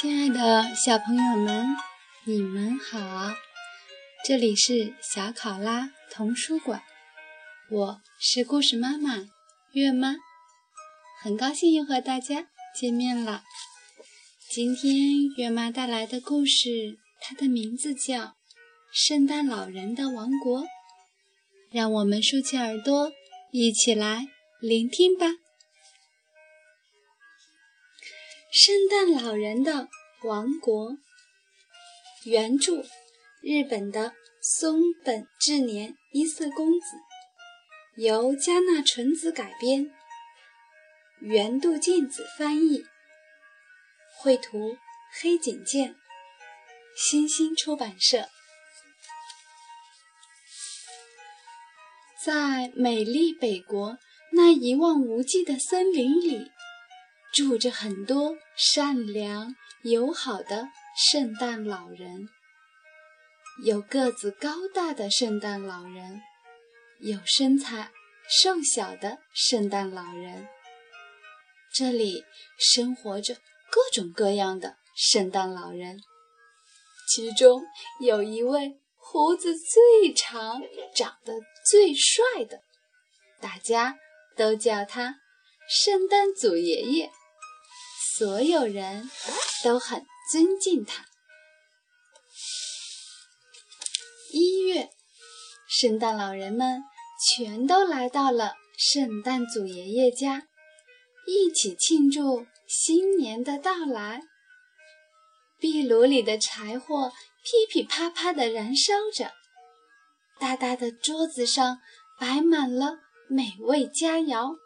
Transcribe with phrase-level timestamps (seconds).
[0.00, 1.66] 亲爱的小朋友们，
[2.24, 3.34] 你们好！
[4.24, 6.82] 这里是小考拉童书馆，
[7.70, 9.26] 我是故事妈妈
[9.72, 10.16] 月妈，
[11.20, 13.42] 很高兴又和大家见面了。
[14.48, 18.22] 今天月妈带来的故事，它的名字叫
[18.90, 20.62] 《圣诞老人的王国》，
[21.70, 23.12] 让我们竖起耳朵，
[23.52, 24.28] 一起来
[24.62, 25.26] 聆听吧。
[28.52, 29.88] 圣诞老人的
[30.24, 30.96] 王国，
[32.24, 32.82] 原著
[33.42, 34.12] 日本的
[34.42, 36.86] 松本智年一色公子，
[37.94, 39.92] 由加纳纯子改编，
[41.20, 42.84] 原度静子翻译，
[44.18, 44.76] 绘图
[45.20, 45.94] 黑井健，
[46.96, 48.28] 新星出版社。
[52.24, 53.96] 在美丽北国
[54.32, 56.50] 那一望无际的森林里。
[57.32, 60.68] 住着很多善良友好的
[61.12, 62.28] 圣诞老人，
[63.64, 66.20] 有个子高大的圣诞老人，
[66.98, 67.92] 有身材
[68.28, 70.48] 瘦小的圣诞老人。
[71.72, 72.24] 这里
[72.58, 73.36] 生活着
[73.70, 76.00] 各种各样的圣诞老人，
[77.06, 77.62] 其中
[78.00, 80.60] 有一位胡子最长、
[80.96, 81.34] 长得
[81.64, 82.60] 最帅的，
[83.40, 83.96] 大家
[84.36, 85.20] 都叫他
[85.68, 87.12] 圣诞祖爷爷。
[88.20, 89.10] 所有人
[89.64, 91.06] 都很尊敬他。
[94.30, 94.90] 一月，
[95.66, 96.82] 圣诞老人们
[97.34, 100.42] 全都来到了圣诞祖爷爷家，
[101.26, 104.20] 一起庆祝新年的到来。
[105.58, 107.10] 壁炉里的柴火
[107.42, 109.32] 噼噼啪啪地燃烧着，
[110.38, 111.78] 大大的桌子上
[112.18, 112.98] 摆满了
[113.30, 114.56] 美味佳肴。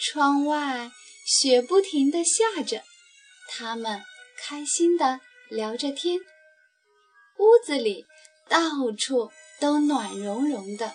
[0.00, 0.90] 窗外。
[1.24, 2.82] 雪不停地下着，
[3.48, 4.02] 他们
[4.36, 6.18] 开心地聊着天。
[7.38, 8.06] 屋子里
[8.48, 8.58] 到
[8.98, 9.30] 处
[9.60, 10.94] 都暖融融的。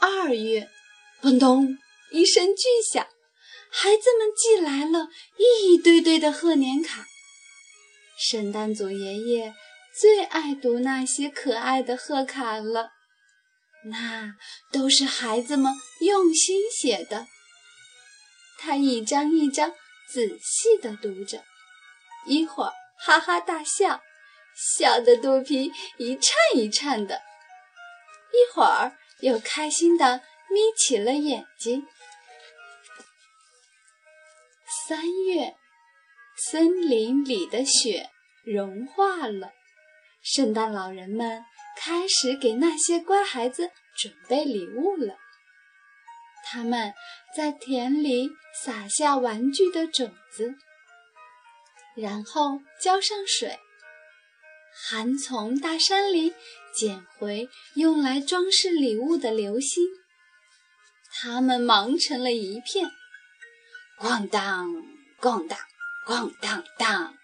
[0.00, 0.68] 二月，
[1.22, 1.78] 砰咚
[2.10, 2.62] 一声巨
[2.92, 3.06] 响，
[3.70, 7.04] 孩子们寄来了一堆堆的贺年卡。
[8.18, 9.54] 圣诞祖爷爷
[9.98, 12.90] 最爱读那些可爱的贺卡了，
[13.86, 14.34] 那
[14.70, 17.26] 都是孩子们用心写的。
[18.58, 19.72] 他一张一张
[20.08, 21.42] 仔细地读着，
[22.26, 24.00] 一会儿哈哈大笑，
[24.78, 27.16] 笑得肚皮一颤一颤的；
[28.32, 30.18] 一会儿又开心地
[30.48, 31.86] 眯起了眼睛。
[34.86, 35.56] 三月，
[36.50, 38.10] 森林里的雪
[38.44, 39.52] 融化了，
[40.22, 41.44] 圣诞老人们
[41.76, 45.16] 开始给那些乖孩子准备礼物了。
[46.44, 46.92] 他们
[47.36, 48.30] 在田里
[48.62, 50.54] 撒下玩具的种子，
[51.96, 53.58] 然后浇上水，
[54.74, 56.34] 还从大山里
[56.74, 59.84] 捡回用来装饰礼物的流星。
[61.14, 62.90] 他们忙成了一片，
[63.98, 64.68] 咣当
[65.20, 65.58] 咣当
[66.06, 67.14] 咣当当，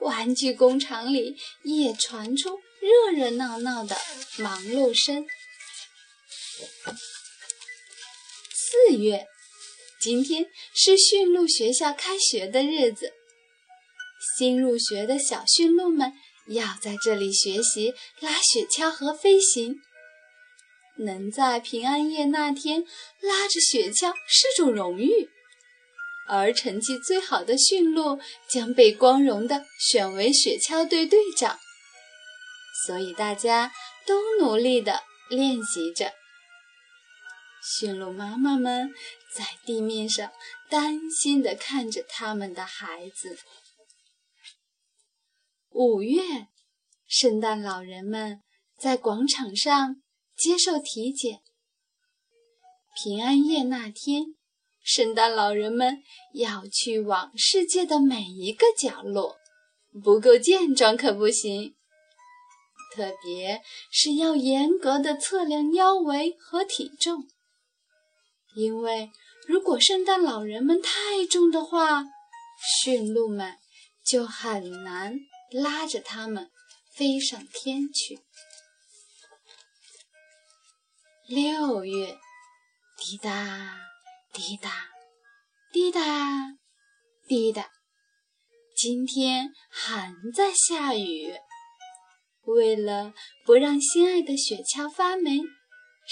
[0.00, 3.96] 玩具工厂里也传出热热闹闹的
[4.38, 5.26] 忙碌声。
[8.72, 9.26] 四月，
[10.00, 13.12] 今天是驯鹿学校开学的日子。
[14.38, 16.14] 新入学的小驯鹿们
[16.46, 19.74] 要在这里学习拉雪橇和飞行。
[20.96, 22.82] 能在平安夜那天
[23.20, 25.28] 拉着雪橇是种荣誉，
[26.26, 28.18] 而成绩最好的驯鹿
[28.48, 31.58] 将被光荣地选为雪橇队队长。
[32.86, 33.70] 所以大家
[34.06, 36.14] 都努力地练习着。
[37.62, 38.92] 驯鹿妈妈们
[39.36, 40.32] 在地面上
[40.68, 43.38] 担心地看着他们的孩子。
[45.70, 46.48] 五月，
[47.06, 48.40] 圣诞老人们
[48.76, 50.02] 在广场上
[50.36, 51.40] 接受体检。
[52.96, 54.34] 平安夜那天，
[54.82, 56.02] 圣诞老人们
[56.34, 59.36] 要去往世界的每一个角落，
[60.02, 61.76] 不够健壮可不行，
[62.94, 67.28] 特别是要严格的测量腰围和体重。
[68.54, 69.10] 因为
[69.46, 72.04] 如果圣诞老人们太重的话，
[72.84, 73.56] 驯鹿们
[74.04, 75.14] 就很难
[75.50, 76.50] 拉着他们
[76.94, 78.20] 飞上天去。
[81.26, 82.18] 六月，
[82.98, 83.78] 滴答
[84.32, 84.70] 滴答
[85.72, 86.00] 滴答
[87.26, 87.70] 滴答，
[88.76, 91.34] 今天还在下雨。
[92.44, 93.14] 为了
[93.46, 95.40] 不让心爱的雪橇发霉。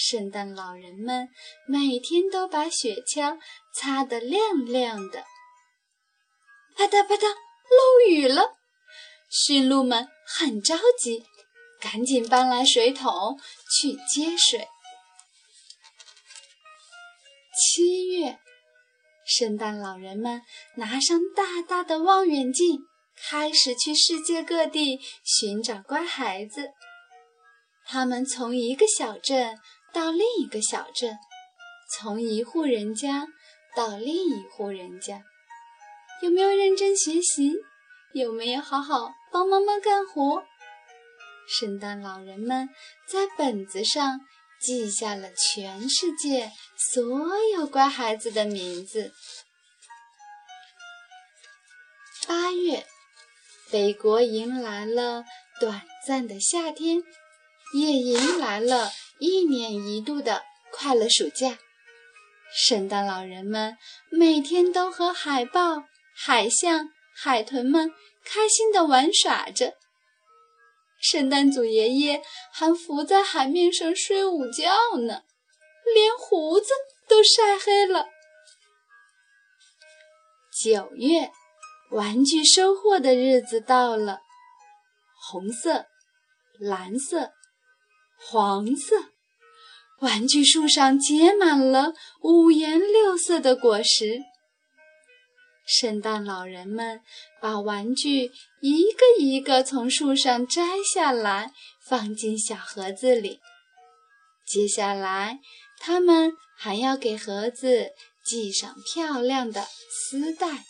[0.00, 1.28] 圣诞老人们
[1.68, 3.38] 每天都把雪橇
[3.74, 5.22] 擦得亮亮的。
[6.74, 8.54] 啪嗒啪嗒，漏雨了。
[9.28, 11.22] 驯鹿们很着急，
[11.78, 13.38] 赶紧搬来水桶
[13.70, 14.66] 去接水。
[17.54, 18.38] 七月，
[19.26, 20.40] 圣诞老人们
[20.76, 22.78] 拿上大大的望远镜，
[23.28, 26.70] 开始去世界各地寻找乖孩子。
[27.84, 29.58] 他们从一个小镇
[29.92, 31.18] 到另一个小镇，
[31.92, 33.26] 从一户人家
[33.76, 35.22] 到另一户人家。
[36.22, 37.54] 有没有认真学习？
[38.12, 40.42] 有没有好好帮妈妈干活？
[41.48, 42.68] 圣诞老人们
[43.08, 44.20] 在本子上
[44.60, 46.52] 记下了全世界
[46.92, 49.12] 所有乖孩子的名字。
[52.28, 52.86] 八月，
[53.70, 55.24] 北国迎来了
[55.60, 57.02] 短暂的夏天。
[57.72, 58.90] 也迎来了
[59.20, 61.58] 一年一度的快乐暑假。
[62.52, 63.76] 圣诞老人们
[64.10, 65.84] 每天都和海豹、
[66.16, 67.92] 海象、海豚们
[68.24, 69.74] 开心地玩耍着。
[71.00, 75.22] 圣诞祖爷爷还浮在海面上睡午觉呢，
[75.94, 76.72] 连胡子
[77.06, 78.06] 都晒黑了。
[80.62, 81.30] 九月，
[81.90, 84.20] 玩具收获的日子到了，
[85.30, 85.86] 红色、
[86.58, 87.32] 蓝色。
[88.22, 88.96] 黄色
[90.00, 94.20] 玩具树上结满了五颜六色的果实。
[95.66, 97.00] 圣诞老人们
[97.40, 98.30] 把玩具
[98.60, 100.62] 一个一个从树上摘
[100.94, 101.52] 下来，
[101.86, 103.40] 放进小盒子里。
[104.46, 105.38] 接下来，
[105.78, 107.90] 他们还要给盒子
[108.24, 110.64] 系上漂亮的丝带。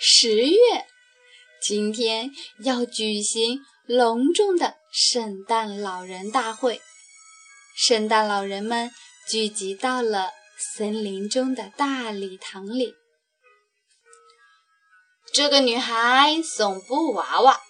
[0.00, 0.86] 十月，
[1.60, 2.32] 今天
[2.64, 3.60] 要举行。
[3.94, 6.80] 隆重的圣诞老人大会，
[7.76, 8.90] 圣诞老人们
[9.28, 12.94] 聚集到了森林中的大礼堂里。
[15.34, 17.60] 这个女孩送布娃娃，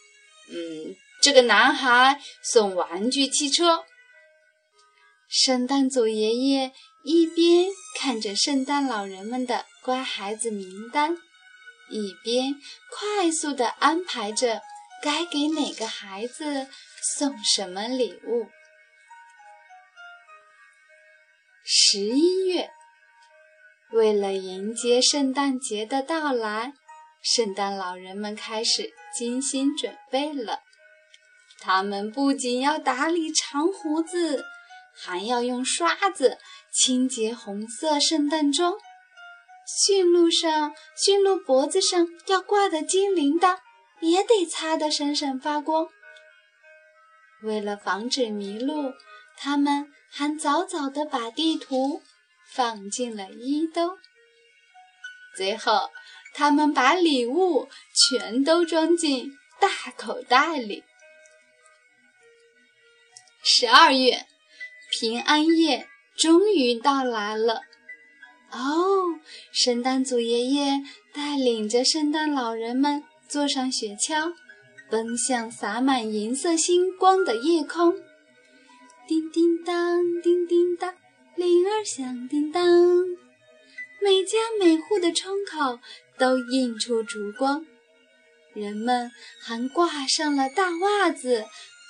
[0.49, 3.85] 嗯，这个男孩送玩具汽车。
[5.29, 6.71] 圣诞祖爷爷
[7.03, 7.67] 一边
[7.99, 11.17] 看着圣诞老人们的乖孩子名单，
[11.91, 12.55] 一边
[12.93, 14.63] 快速地安排着。
[15.03, 16.69] 该给哪个孩子
[17.17, 18.47] 送什么礼物？
[21.65, 22.71] 十一月，
[23.91, 26.73] 为了迎接圣诞节的到来，
[27.21, 30.61] 圣诞老人们开始精心准备了。
[31.59, 34.45] 他们不仅要打理长胡子，
[34.95, 36.39] 还要用刷子
[36.73, 38.75] 清洁红色圣诞装。
[39.85, 43.59] 驯鹿上，驯鹿脖子上要挂的金铃铛。
[44.03, 45.87] 也得擦得闪闪发光。
[47.43, 48.93] 为了防止迷路，
[49.37, 52.03] 他们还早早地把地图
[52.53, 53.97] 放进了衣兜。
[55.37, 55.91] 最后，
[56.35, 59.31] 他们把礼物全都装进
[59.61, 60.85] 大口袋里。
[63.45, 64.27] 十二月，
[64.91, 67.63] 平安夜终于到来了。
[68.51, 69.19] 哦，
[69.53, 70.81] 圣诞祖爷爷
[71.15, 73.05] 带领着圣诞老人们。
[73.33, 74.35] 坐上雪橇，
[74.91, 77.95] 奔向洒满银色星光的夜空。
[79.09, 80.95] 叮叮当，叮叮当，
[81.37, 82.63] 铃儿响叮当。
[84.03, 85.81] 每家每户的窗口
[86.19, 87.65] 都映出烛光，
[88.53, 89.11] 人们
[89.41, 91.47] 还挂上了大袜子，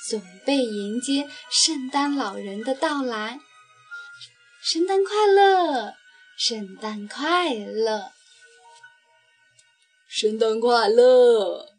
[0.09, 3.41] 准备迎接圣诞老人的到来。
[4.63, 5.93] 圣诞快乐，
[6.39, 8.13] 圣诞快乐。
[10.15, 11.71] 圣诞快乐，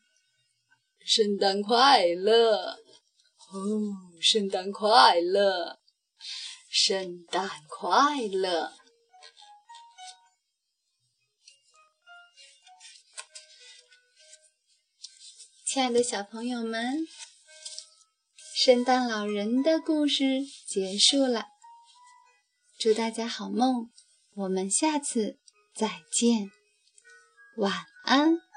[1.06, 2.80] 圣诞快乐，哦，
[4.20, 5.80] 圣诞快乐，
[6.68, 8.74] 圣诞快乐！
[15.64, 17.06] 亲爱的小朋友们，
[18.56, 21.46] 圣诞老人的故事结束了。
[22.80, 23.92] 祝大家好梦，
[24.34, 25.38] 我们下次
[25.76, 26.50] 再见，
[27.56, 27.72] 晚。
[28.06, 28.53] 安。